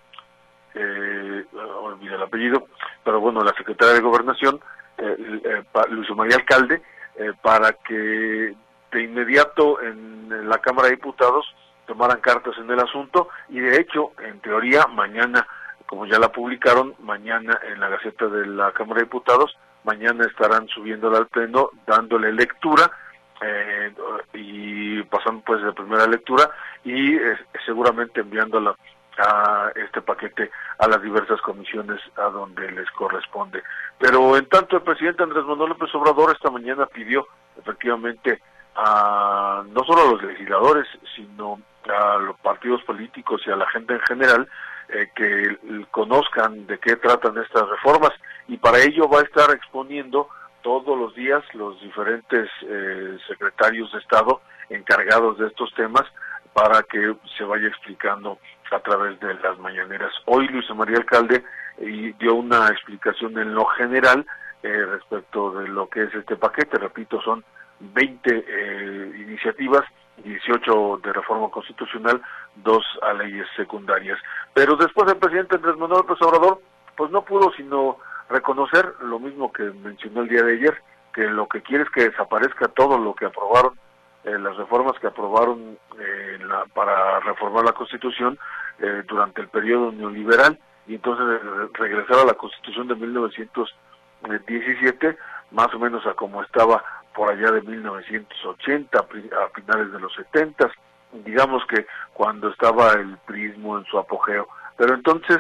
[0.76, 1.46] eh,
[1.82, 2.68] olvidé el apellido,
[3.04, 4.60] pero bueno, la secretaria de Gobernación,
[5.00, 6.82] eh, eh Luisa María Alcalde,
[7.44, 8.56] para que
[8.92, 11.46] de inmediato en la Cámara de Diputados
[11.86, 15.46] tomaran cartas en el asunto y de hecho, en teoría, mañana
[15.86, 20.68] como ya la publicaron, mañana en la Gaceta de la Cámara de Diputados, mañana estarán
[20.70, 22.90] subiéndola al Pleno, dándole lectura
[23.42, 23.94] eh,
[24.34, 26.50] y pasando pues de primera lectura
[26.84, 28.76] y eh, seguramente enviándola
[29.18, 33.62] a este paquete a las diversas comisiones a donde les corresponde.
[34.00, 38.42] Pero en tanto el presidente Andrés Manuel López Obrador esta mañana pidió efectivamente
[38.76, 43.94] a no solo a los legisladores, sino a los partidos políticos y a la gente
[43.94, 44.48] en general
[44.90, 48.12] eh, que conozcan de qué tratan estas reformas
[48.48, 50.28] y para ello va a estar exponiendo
[50.64, 56.04] todos los días los diferentes eh, secretarios de Estado encargados de estos temas
[56.54, 58.40] para que se vaya explicando
[58.72, 60.12] a través de las mañaneras.
[60.26, 61.44] Hoy Luis María Alcalde
[61.78, 64.26] eh, dio una explicación en lo general
[64.64, 67.44] respecto de lo que es este paquete, repito, son
[67.82, 68.46] 20
[69.18, 69.84] iniciativas
[70.24, 72.22] 18 de reforma constitucional,
[72.56, 74.18] dos a leyes secundarias.
[74.54, 76.62] Pero después el presidente Andrés Manuel López Obrador,
[76.96, 77.98] pues no pudo sino
[78.34, 80.76] reconocer lo mismo que mencionó el día de ayer,
[81.14, 83.74] que lo que quiere es que desaparezca todo lo que aprobaron,
[84.24, 86.40] eh, las reformas que aprobaron eh,
[86.74, 88.40] para reformar la Constitución
[88.80, 91.40] eh, durante el periodo neoliberal y entonces
[91.74, 95.16] regresar a la Constitución de 1917,
[95.52, 99.04] más o menos a como estaba por allá de 1980, a
[99.54, 100.72] finales de los 70,
[101.26, 104.48] digamos que cuando estaba el prismo en su apogeo.
[104.78, 105.38] Pero entonces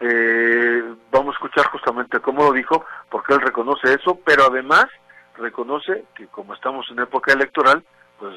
[0.00, 4.86] eh, vamos a escuchar justamente cómo lo dijo, porque él reconoce eso, pero además
[5.36, 7.82] reconoce que como estamos en época electoral,
[8.18, 8.36] pues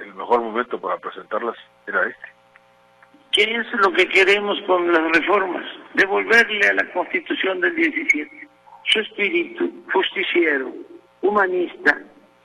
[0.00, 2.28] el mejor momento para presentarlas era este.
[3.32, 5.64] ¿Qué es lo que queremos con las reformas?
[5.94, 8.48] Devolverle a la Constitución del 17
[8.84, 10.72] su espíritu justiciero,
[11.20, 11.98] humanista,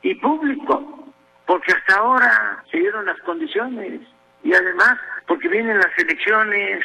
[0.04, 1.08] y público,
[1.46, 4.02] porque hasta ahora se dieron las condiciones
[4.44, 6.84] y además porque vienen las elecciones,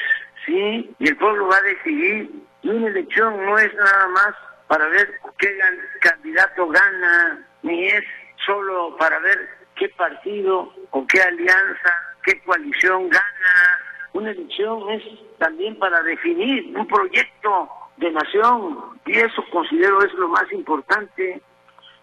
[0.49, 2.31] sí, y el pueblo va a decidir.
[2.63, 4.35] Y una elección no es nada más
[4.67, 5.09] para ver
[5.39, 5.59] qué
[6.01, 8.05] candidato gana, ni es
[8.45, 13.79] solo para ver qué partido o qué alianza, qué coalición gana.
[14.13, 15.03] Una elección es
[15.39, 21.41] también para definir un proyecto de nación y eso considero es lo más importante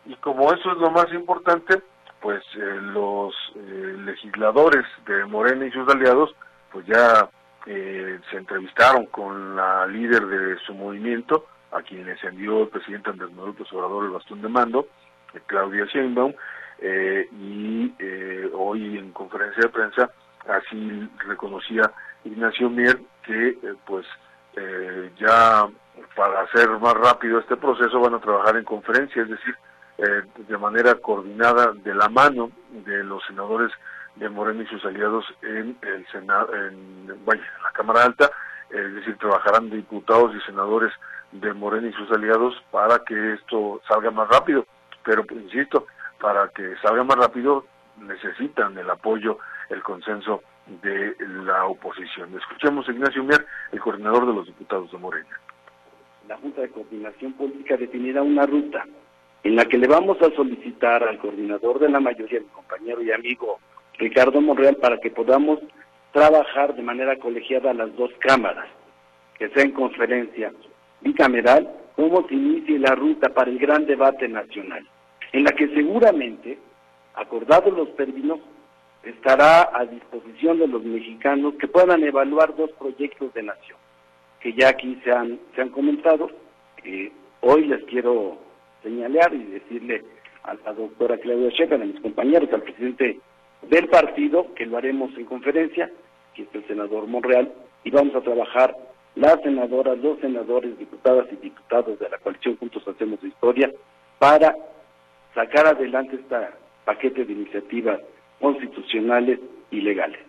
[0.05, 1.81] y como eso es lo más importante,
[2.21, 6.35] pues eh, los eh, legisladores de Morena y sus aliados,
[6.71, 7.29] pues ya
[7.65, 13.09] eh, se entrevistaron con la líder de su movimiento, a quien les envió el presidente
[13.09, 14.87] Andrés Manuel López Obrador el bastón de mando,
[15.47, 16.33] Claudia Sheinbaum,
[16.81, 17.93] y
[18.53, 20.11] hoy en conferencia de prensa
[20.47, 21.91] así reconocía
[22.23, 24.05] Ignacio Mier que pues
[25.17, 25.67] ya
[26.15, 29.55] para hacer más rápido este proceso van a trabajar en conferencia, es decir,
[29.97, 33.71] eh, de manera coordinada de la mano de los senadores
[34.15, 38.31] de Morena y sus aliados en el Senado, en, la Cámara Alta,
[38.69, 40.91] es decir, trabajarán diputados y senadores
[41.31, 44.65] de Morena y sus aliados para que esto salga más rápido.
[45.03, 45.85] Pero, insisto,
[46.19, 47.65] para que salga más rápido
[47.97, 49.37] necesitan el apoyo,
[49.69, 50.41] el consenso
[50.81, 52.35] de la oposición.
[52.37, 55.39] Escuchemos a Ignacio Mier, el coordinador de los diputados de Morena.
[56.27, 58.83] La Junta de Coordinación Política definirá una ruta
[59.43, 63.11] en la que le vamos a solicitar al coordinador de la mayoría, mi compañero y
[63.11, 63.59] amigo
[63.97, 65.59] Ricardo Monreal, para que podamos
[66.11, 68.67] trabajar de manera colegiada las dos cámaras,
[69.37, 70.51] que sea en conferencia
[71.01, 74.85] bicameral, cómo se inicie la ruta para el gran debate nacional,
[75.31, 76.57] en la que seguramente,
[77.15, 78.39] acordados los términos,
[79.03, 83.77] estará a disposición de los mexicanos que puedan evaluar dos proyectos de nación,
[84.39, 86.31] que ya aquí se han, se han comentado,
[87.41, 88.37] hoy les quiero
[88.83, 90.03] señalar y decirle
[90.43, 93.19] a la doctora Claudia Sheinbaum, a mis compañeros, al presidente
[93.63, 95.89] del partido, que lo haremos en conferencia,
[96.33, 97.51] que es el senador Monreal,
[97.83, 98.75] y vamos a trabajar
[99.15, 103.71] las senadoras, los senadores, diputadas y diputados de la coalición Juntos Hacemos Historia
[104.19, 104.55] para
[105.33, 106.35] sacar adelante este
[106.83, 107.99] paquete de iniciativas
[108.39, 109.39] constitucionales
[109.71, 110.19] y legales.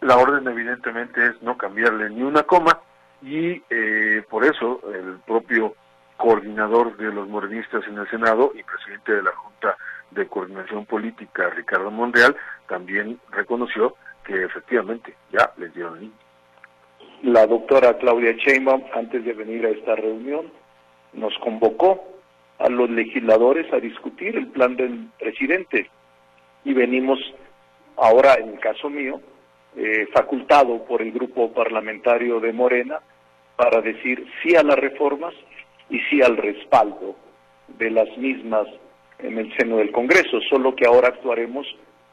[0.00, 2.80] La orden evidentemente es no cambiarle ni una coma
[3.22, 5.74] y eh, por eso el propio
[6.16, 9.76] coordinador de los morenistas en el Senado y presidente de la Junta
[10.14, 12.36] de Coordinación Política, Ricardo Monreal,
[12.68, 16.12] también reconoció que efectivamente ya les dieron.
[17.22, 20.50] La doctora Claudia Sheinbaum, antes de venir a esta reunión,
[21.12, 22.02] nos convocó
[22.58, 25.90] a los legisladores a discutir el plan del presidente
[26.64, 27.18] y venimos
[27.96, 29.20] ahora, en el caso mío,
[29.76, 33.00] eh, facultado por el grupo parlamentario de Morena
[33.56, 35.34] para decir sí a las reformas
[35.90, 37.16] y sí al respaldo
[37.78, 38.66] de las mismas
[39.22, 41.66] en el seno del Congreso, solo que ahora actuaremos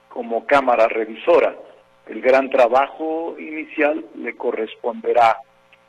[0.09, 1.55] como Cámara Revisora.
[2.07, 5.37] El gran trabajo inicial le corresponderá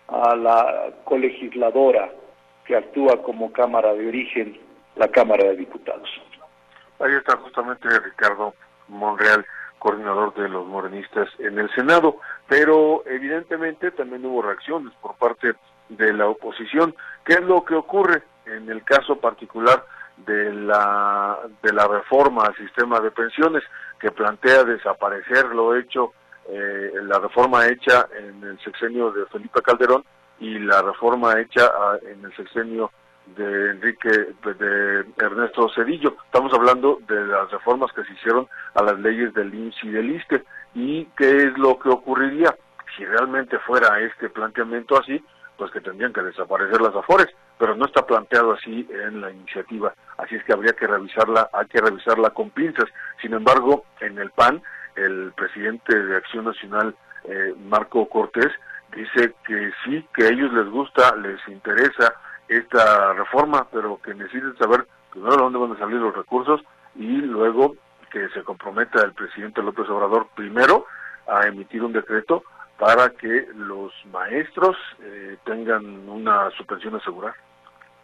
[0.09, 2.11] a la colegisladora
[2.65, 4.59] que actúa como Cámara de Origen,
[4.97, 6.09] la Cámara de Diputados.
[6.99, 8.55] Ahí está justamente Ricardo
[8.89, 9.47] Monreal,
[9.79, 15.55] coordinador de los morenistas en el Senado, pero evidentemente también hubo reacciones por parte
[15.89, 16.95] de la oposición.
[17.25, 19.85] ¿Qué es lo que ocurre en el caso particular
[20.27, 23.63] de la de la reforma al sistema de pensiones
[23.99, 26.13] que plantea desaparecer lo hecho
[26.49, 30.05] eh, la reforma hecha en el sexenio de Felipe Calderón
[30.41, 32.91] y la reforma hecha ah, en el sexenio
[33.37, 36.17] de Enrique de Ernesto Cedillo.
[36.25, 40.11] Estamos hablando de las reformas que se hicieron a las leyes del INSS y del
[40.11, 42.55] ISTE y qué es lo que ocurriría
[42.97, 45.23] si realmente fuera este planteamiento así,
[45.57, 47.29] pues que tendrían que desaparecer las afores,
[47.61, 51.67] pero no está planteado así en la iniciativa, así es que habría que revisarla, hay
[51.67, 52.87] que revisarla con pinzas.
[53.21, 54.63] Sin embargo, en el PAN,
[54.97, 58.51] el presidente de Acción Nacional, eh, Marco Cortés,
[58.97, 62.15] dice que sí, que a ellos les gusta, les interesa
[62.49, 66.63] esta reforma, pero que necesiten saber primero de dónde van a salir los recursos
[66.95, 67.75] y luego
[68.11, 70.87] que se comprometa el presidente López Obrador primero
[71.29, 72.43] a emitir un decreto
[72.79, 77.37] para que los maestros eh, tengan una suspensión asegurada.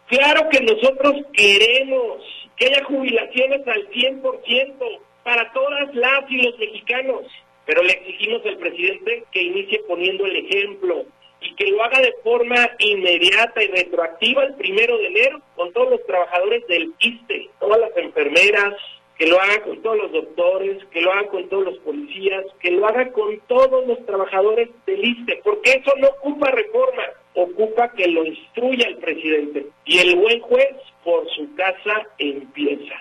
[0.07, 2.23] Claro que nosotros queremos
[2.55, 7.25] que haya jubilaciones al 100% para todas las y los mexicanos,
[7.65, 11.05] pero le exigimos al presidente que inicie poniendo el ejemplo
[11.41, 15.91] y que lo haga de forma inmediata y retroactiva el primero de enero con todos
[15.91, 18.73] los trabajadores del ISTE, todas las enfermeras,
[19.17, 22.71] que lo haga con todos los doctores, que lo haga con todos los policías, que
[22.71, 27.03] lo haga con todos los trabajadores del ISTE, porque eso no ocupa reforma,
[27.37, 29.67] ocupa que lo instruya el presidente.
[29.85, 32.95] Y el buen juez por su casa empieza.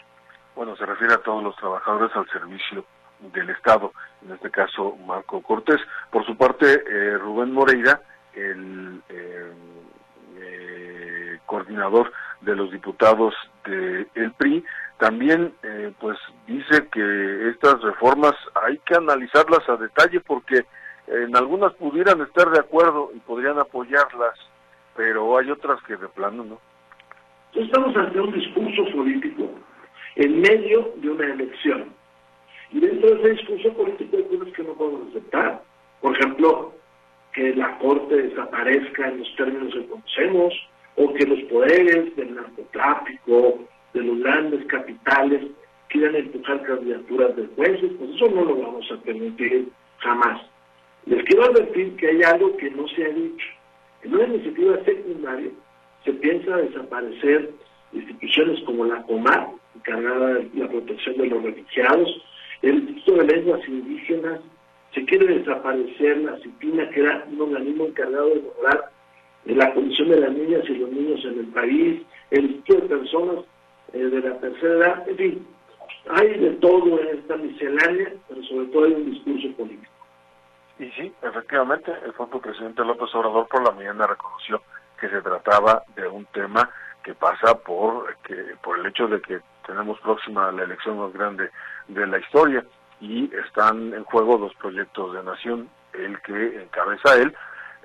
[0.54, 2.84] Bueno, se refiere a todos los trabajadores al servicio
[3.32, 3.92] del Estado,
[4.24, 5.80] en este caso Marco Cortés.
[6.10, 8.00] Por su parte, eh, Rubén Moreira,
[8.34, 9.52] el eh,
[10.38, 14.64] eh, coordinador de los diputados del el PRI,
[14.98, 18.32] también eh, pues dice que estas reformas
[18.66, 20.64] hay que analizarlas a detalle porque
[21.06, 24.38] en algunas pudieran estar de acuerdo y podrían apoyarlas,
[24.96, 26.60] pero hay otras que de plano no.
[27.54, 29.50] Estamos ante un discurso político
[30.16, 31.94] en medio de una elección.
[32.72, 35.62] Y dentro de ese discurso político hay cosas que no podemos aceptar.
[36.00, 36.74] Por ejemplo,
[37.32, 40.54] que la Corte desaparezca en los términos que conocemos,
[40.96, 43.58] o que los poderes del narcotráfico,
[43.92, 45.42] de los grandes capitales,
[45.88, 50.40] quieran empujar candidaturas de jueces, pues eso no lo vamos a permitir jamás.
[51.06, 53.46] Les quiero advertir que hay algo que no se ha dicho.
[54.02, 55.50] En una iniciativa secundaria
[56.04, 57.50] se piensa desaparecer
[57.92, 62.22] instituciones como la COMAR, encargada de la protección de los refugiados,
[62.62, 64.40] el Instituto de Lenguas Indígenas,
[64.94, 68.90] se quiere desaparecer la CIPINA, que era un organismo encargado de lograr
[69.44, 73.44] la condición de las niñas y los niños en el país, el Instituto de Personas
[73.92, 75.46] eh, de la Tercera Edad, en fin,
[76.08, 79.95] hay de todo en esta miscelánea, pero sobre todo hay un discurso político.
[80.78, 84.62] Y sí, efectivamente, el propio presidente López Obrador por la mañana reconoció
[85.00, 86.68] que se trataba de un tema
[87.02, 91.50] que pasa por que por el hecho de que tenemos próxima la elección más grande
[91.88, 92.64] de la historia
[93.00, 97.34] y están en juego dos proyectos de nación, el que encabeza él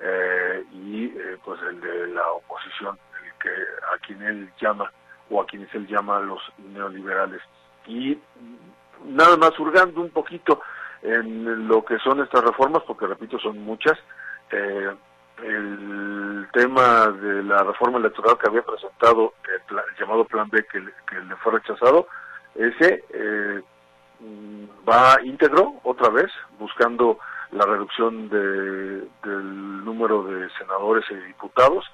[0.00, 3.50] eh, y eh, pues el de la oposición, el que
[3.94, 4.90] a quien él llama
[5.30, 7.40] o a quienes él llama los neoliberales.
[7.86, 8.18] Y
[9.04, 10.60] nada más hurgando un poquito
[11.02, 13.98] en lo que son estas reformas, porque repito, son muchas,
[14.50, 14.94] eh,
[15.42, 21.20] el tema de la reforma electoral que había presentado el, llamado Plan B que, que,
[21.20, 22.06] le fue rechazado,
[22.54, 23.62] ese eh,
[24.88, 27.18] va íntegro otra vez, buscando
[27.50, 31.84] la reducción de, del número de senadores y diputados,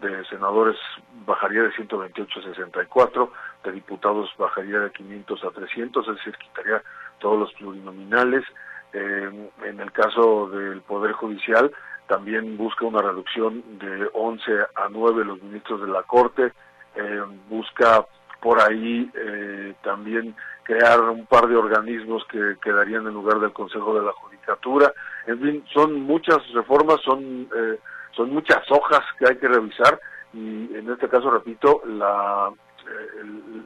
[0.00, 0.76] de senadores
[1.24, 3.32] bajaría de 128 a 64,
[3.64, 6.82] de diputados bajaría de 500 a 300, es decir, quitaría
[7.18, 8.44] todos los plurinominales.
[8.92, 11.70] Eh, en el caso del Poder Judicial,
[12.06, 16.52] también busca una reducción de 11 a 9 los ministros de la Corte,
[16.94, 18.06] eh, busca
[18.40, 23.98] por ahí eh, también crear un par de organismos que quedarían en lugar del Consejo
[23.98, 24.92] de la Judicatura.
[25.26, 27.78] En fin, son muchas reformas, son, eh,
[28.12, 30.00] son muchas hojas que hay que revisar
[30.32, 32.50] y en este caso, repito, la,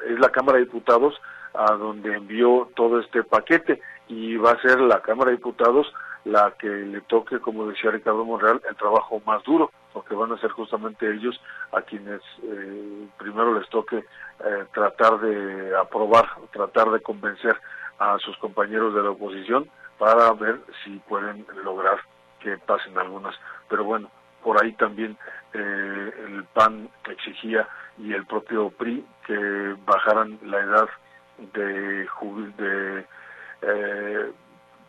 [0.08, 1.14] es la Cámara de Diputados
[1.54, 5.92] a donde envió todo este paquete y va a ser la Cámara de Diputados
[6.24, 10.38] la que le toque, como decía Ricardo Monreal, el trabajo más duro, porque van a
[10.38, 11.40] ser justamente ellos
[11.72, 17.56] a quienes eh, primero les toque eh, tratar de aprobar, tratar de convencer
[17.98, 21.98] a sus compañeros de la oposición para ver si pueden lograr
[22.40, 23.34] que pasen algunas.
[23.68, 24.10] Pero bueno,
[24.42, 25.16] por ahí también
[25.52, 30.88] eh, el PAN exigía y el propio PRI que bajaran la edad
[31.52, 32.06] de,
[32.56, 33.06] de
[33.62, 34.32] eh,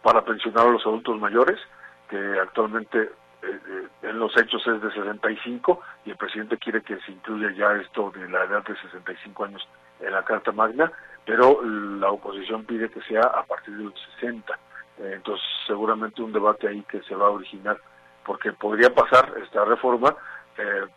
[0.02, 1.60] para pensionar a los adultos mayores,
[2.10, 3.10] que actualmente eh,
[3.44, 7.74] eh, en los hechos es de 65 y el presidente quiere que se incluya ya
[7.82, 9.68] esto de la edad de 65 años
[10.00, 10.92] en la Carta Magna,
[11.26, 14.60] pero la oposición pide que sea a partir de los 60.
[14.98, 17.78] entonces, seguramente un debate ahí que se va a originar,
[18.26, 20.16] porque podría pasar esta reforma,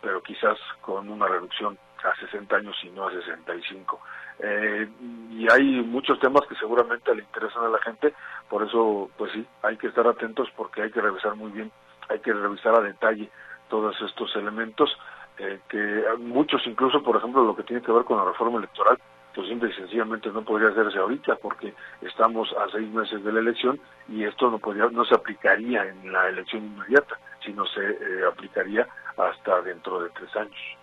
[0.01, 3.99] pero quizás con una reducción a 60 años y no a 65.
[4.39, 4.87] Eh,
[5.31, 8.13] y hay muchos temas que seguramente le interesan a la gente,
[8.49, 11.71] por eso, pues sí, hay que estar atentos porque hay que revisar muy bien,
[12.09, 13.29] hay que revisar a detalle
[13.69, 14.97] todos estos elementos,
[15.37, 18.97] eh, que muchos incluso, por ejemplo, lo que tiene que ver con la reforma electoral,
[19.33, 23.41] pues simple y sencillamente no podría hacerse ahorita porque estamos a seis meses de la
[23.41, 28.25] elección y esto no podría, no se aplicaría en la elección inmediata, sino se eh,
[28.25, 30.77] aplicaría hasta dentro de tres años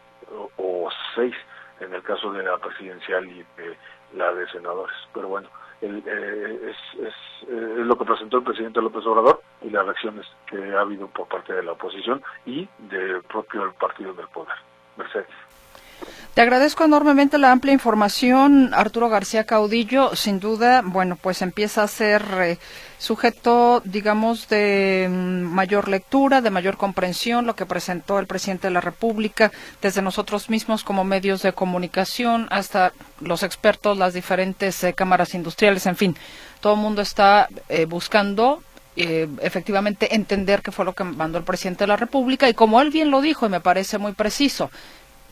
[0.58, 1.34] o, seis
[1.80, 3.76] en el caso de la presidencial y de
[4.14, 4.96] la de senadores.
[5.12, 5.48] Pero bueno,
[5.80, 7.14] eh, es, es,
[7.48, 11.26] es, lo que presentó el presidente López Obrador y las reacciones que ha habido por
[11.28, 14.54] parte de la oposición y del propio partido del poder.
[14.96, 15.26] Mercedes.
[16.34, 20.16] Te agradezco enormemente la amplia información, Arturo García Caudillo.
[20.16, 22.58] Sin duda, bueno, pues empieza a ser eh,
[22.96, 28.72] sujeto, digamos, de mm, mayor lectura, de mayor comprensión, lo que presentó el presidente de
[28.72, 29.52] la República,
[29.82, 35.84] desde nosotros mismos como medios de comunicación hasta los expertos, las diferentes eh, cámaras industriales,
[35.84, 36.16] en fin,
[36.62, 38.62] todo el mundo está eh, buscando
[38.94, 42.90] efectivamente entender qué fue lo que mandó el presidente de la República y como él
[42.90, 44.70] bien lo dijo y me parece muy preciso,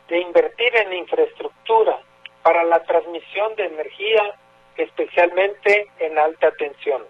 [0.07, 1.99] de invertir en infraestructura
[2.41, 4.35] para la transmisión de energía,
[4.77, 7.03] especialmente en alta tensión.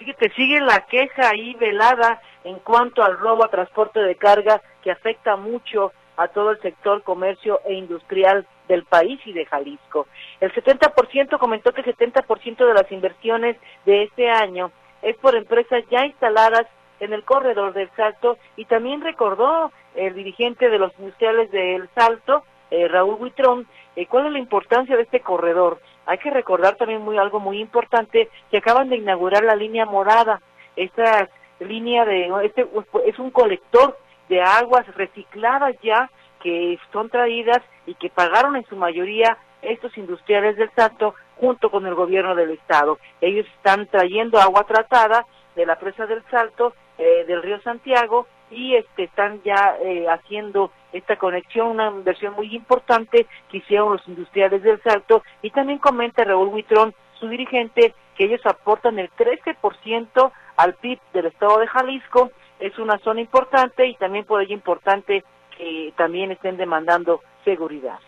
[0.00, 4.90] Fíjate, sigue la queja ahí velada en cuanto al robo a transporte de carga que
[4.90, 10.06] afecta mucho a todo el sector comercio e industrial del país y de Jalisco.
[10.40, 14.72] El 70% comentó que el 70% de las inversiones de este año
[15.02, 16.66] es por empresas ya instaladas
[16.98, 22.44] en el corredor del Salto y también recordó el dirigente de los industriales del Salto,
[22.70, 25.78] eh, Raúl Buitrón, eh, cuál es la importancia de este corredor.
[26.10, 30.40] Hay que recordar también muy algo muy importante que acaban de inaugurar la línea morada.
[30.74, 31.28] Esta
[31.60, 32.66] línea de este
[33.06, 33.96] es un colector
[34.28, 36.10] de aguas recicladas ya
[36.42, 41.86] que son traídas y que pagaron en su mayoría estos industriales del Salto junto con
[41.86, 42.98] el gobierno del estado.
[43.20, 48.74] Ellos están trayendo agua tratada de la presa del Salto, eh, del río Santiago, y
[48.74, 54.62] este, están ya eh, haciendo esta conexión, una inversión muy importante que hicieron los industriales
[54.62, 55.22] del Salto.
[55.42, 61.26] Y también comenta Raúl Huitrón, su dirigente, que ellos aportan el 13% al PIB del
[61.26, 62.30] estado de Jalisco.
[62.58, 65.24] Es una zona importante y también por ello importante
[65.56, 67.98] que también estén demandando seguridad.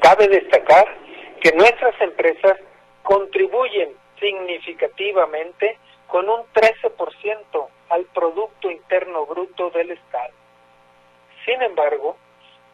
[0.00, 0.86] Cabe destacar
[1.40, 2.58] que nuestras empresas
[3.02, 10.32] contribuyen significativamente con un 13% al Producto Interno Bruto del Estado.
[11.46, 12.16] Sin embargo,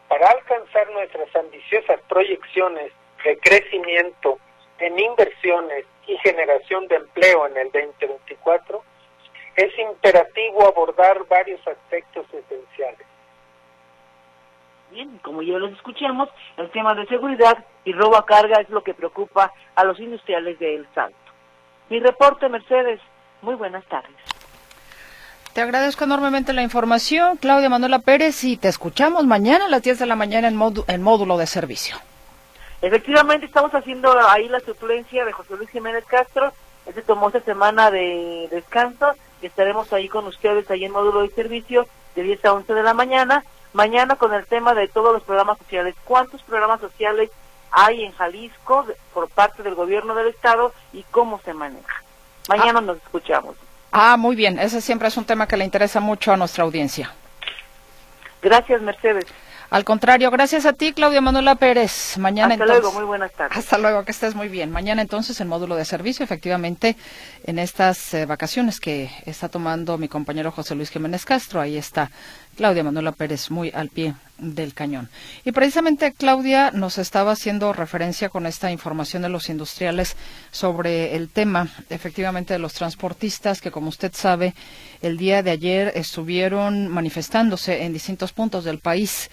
[0.09, 2.91] para alcanzar nuestras ambiciosas proyecciones
[3.23, 4.39] de crecimiento
[4.79, 8.83] en inversiones y generación de empleo en el 2024,
[9.55, 13.07] es imperativo abordar varios aspectos esenciales.
[14.91, 18.83] Bien, como ya los escuchamos, el tema de seguridad y robo a carga es lo
[18.83, 21.17] que preocupa a los industriales de El Salto.
[21.89, 22.99] Mi reporte, Mercedes.
[23.41, 24.32] Muy buenas tardes.
[25.53, 29.99] Te agradezco enormemente la información, Claudia Manuela Pérez, y te escuchamos mañana a las 10
[29.99, 30.55] de la mañana en,
[31.03, 31.95] módulo de servicio.
[32.81, 36.51] Efectivamente, estamos haciendo ahí la suplencia de José Luis Jiménez Castro.
[36.87, 39.11] Él se tomó esta semana de descanso
[39.43, 41.85] y estaremos ahí con ustedes ahí en módulo de servicio
[42.15, 43.43] de 10 a 11 de la mañana.
[43.73, 45.93] Mañana con el tema de todos los programas sociales.
[46.03, 47.29] ¿Cuántos programas sociales
[47.69, 52.01] hay en Jalisco por parte del gobierno del Estado y cómo se maneja?
[52.49, 53.55] Mañana nos escuchamos.
[53.95, 54.57] Ah, muy bien.
[54.57, 57.11] Ese siempre es un tema que le interesa mucho a nuestra audiencia.
[58.41, 59.25] Gracias, Mercedes.
[59.69, 62.17] Al contrario, gracias a ti, Claudia Manuela Pérez.
[62.17, 63.57] Mañana Hasta luego, muy buenas tardes.
[63.57, 64.71] Hasta luego, que estés muy bien.
[64.71, 66.95] Mañana entonces el módulo de servicio, efectivamente,
[67.43, 72.11] en estas eh, vacaciones que está tomando mi compañero José Luis Jiménez Castro, ahí está
[72.55, 75.09] Claudia Manuela Pérez muy al pie del cañón.
[75.45, 80.15] Y precisamente Claudia nos estaba haciendo referencia con esta información de los industriales
[80.51, 84.53] sobre el tema, efectivamente, de los transportistas que, como usted sabe,
[85.01, 89.29] el día de ayer estuvieron manifestándose en distintos puntos del país.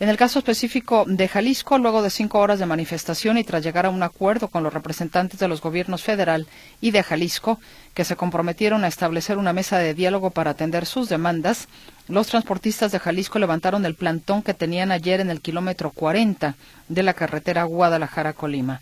[0.00, 3.86] En el caso específico de Jalisco, luego de cinco horas de manifestación y tras llegar
[3.86, 6.48] a un acuerdo con los representantes de los gobiernos federal
[6.80, 7.60] y de Jalisco,
[7.94, 11.68] que se comprometieron a establecer una mesa de diálogo para atender sus demandas,
[12.08, 16.56] los transportistas de Jalisco levantaron el plantón que tenían ayer en el kilómetro 40
[16.88, 18.80] de la carretera Guadalajara-Colima.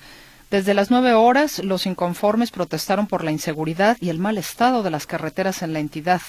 [0.50, 4.90] Desde las nueve horas, los inconformes protestaron por la inseguridad y el mal estado de
[4.90, 6.22] las carreteras en la entidad,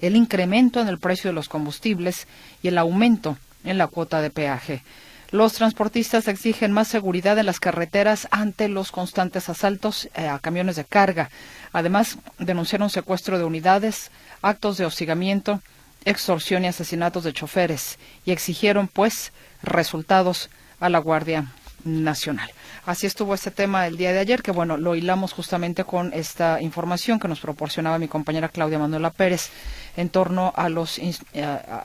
[0.00, 2.26] el incremento en el precio de los combustibles
[2.62, 4.82] y el aumento en la cuota de peaje.
[5.30, 10.76] Los transportistas exigen más seguridad en las carreteras ante los constantes asaltos eh, a camiones
[10.76, 11.30] de carga.
[11.72, 14.10] Además, denunciaron secuestro de unidades,
[14.42, 15.62] actos de hostigamiento,
[16.04, 19.32] extorsión y asesinatos de choferes y exigieron, pues,
[19.62, 20.50] resultados
[20.80, 21.46] a la Guardia
[21.84, 22.50] Nacional.
[22.84, 26.60] Así estuvo este tema el día de ayer, que bueno, lo hilamos justamente con esta
[26.60, 29.50] información que nos proporcionaba mi compañera Claudia Manuela Pérez
[29.96, 31.14] en torno a los eh,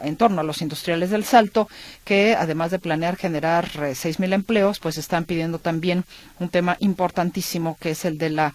[0.02, 1.68] en torno a los industriales del Salto
[2.06, 6.06] que además de planear generar eh, seis mil empleos, pues están pidiendo también
[6.40, 8.54] un tema importantísimo que es el de la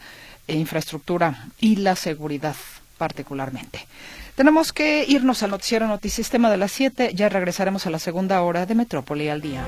[0.49, 2.57] infraestructura y la seguridad
[2.99, 3.87] particularmente.
[4.35, 7.13] Tenemos que irnos al noticiero Notisistema de las 7.
[7.15, 9.63] Ya regresaremos a la segunda hora de Metrópoli al día.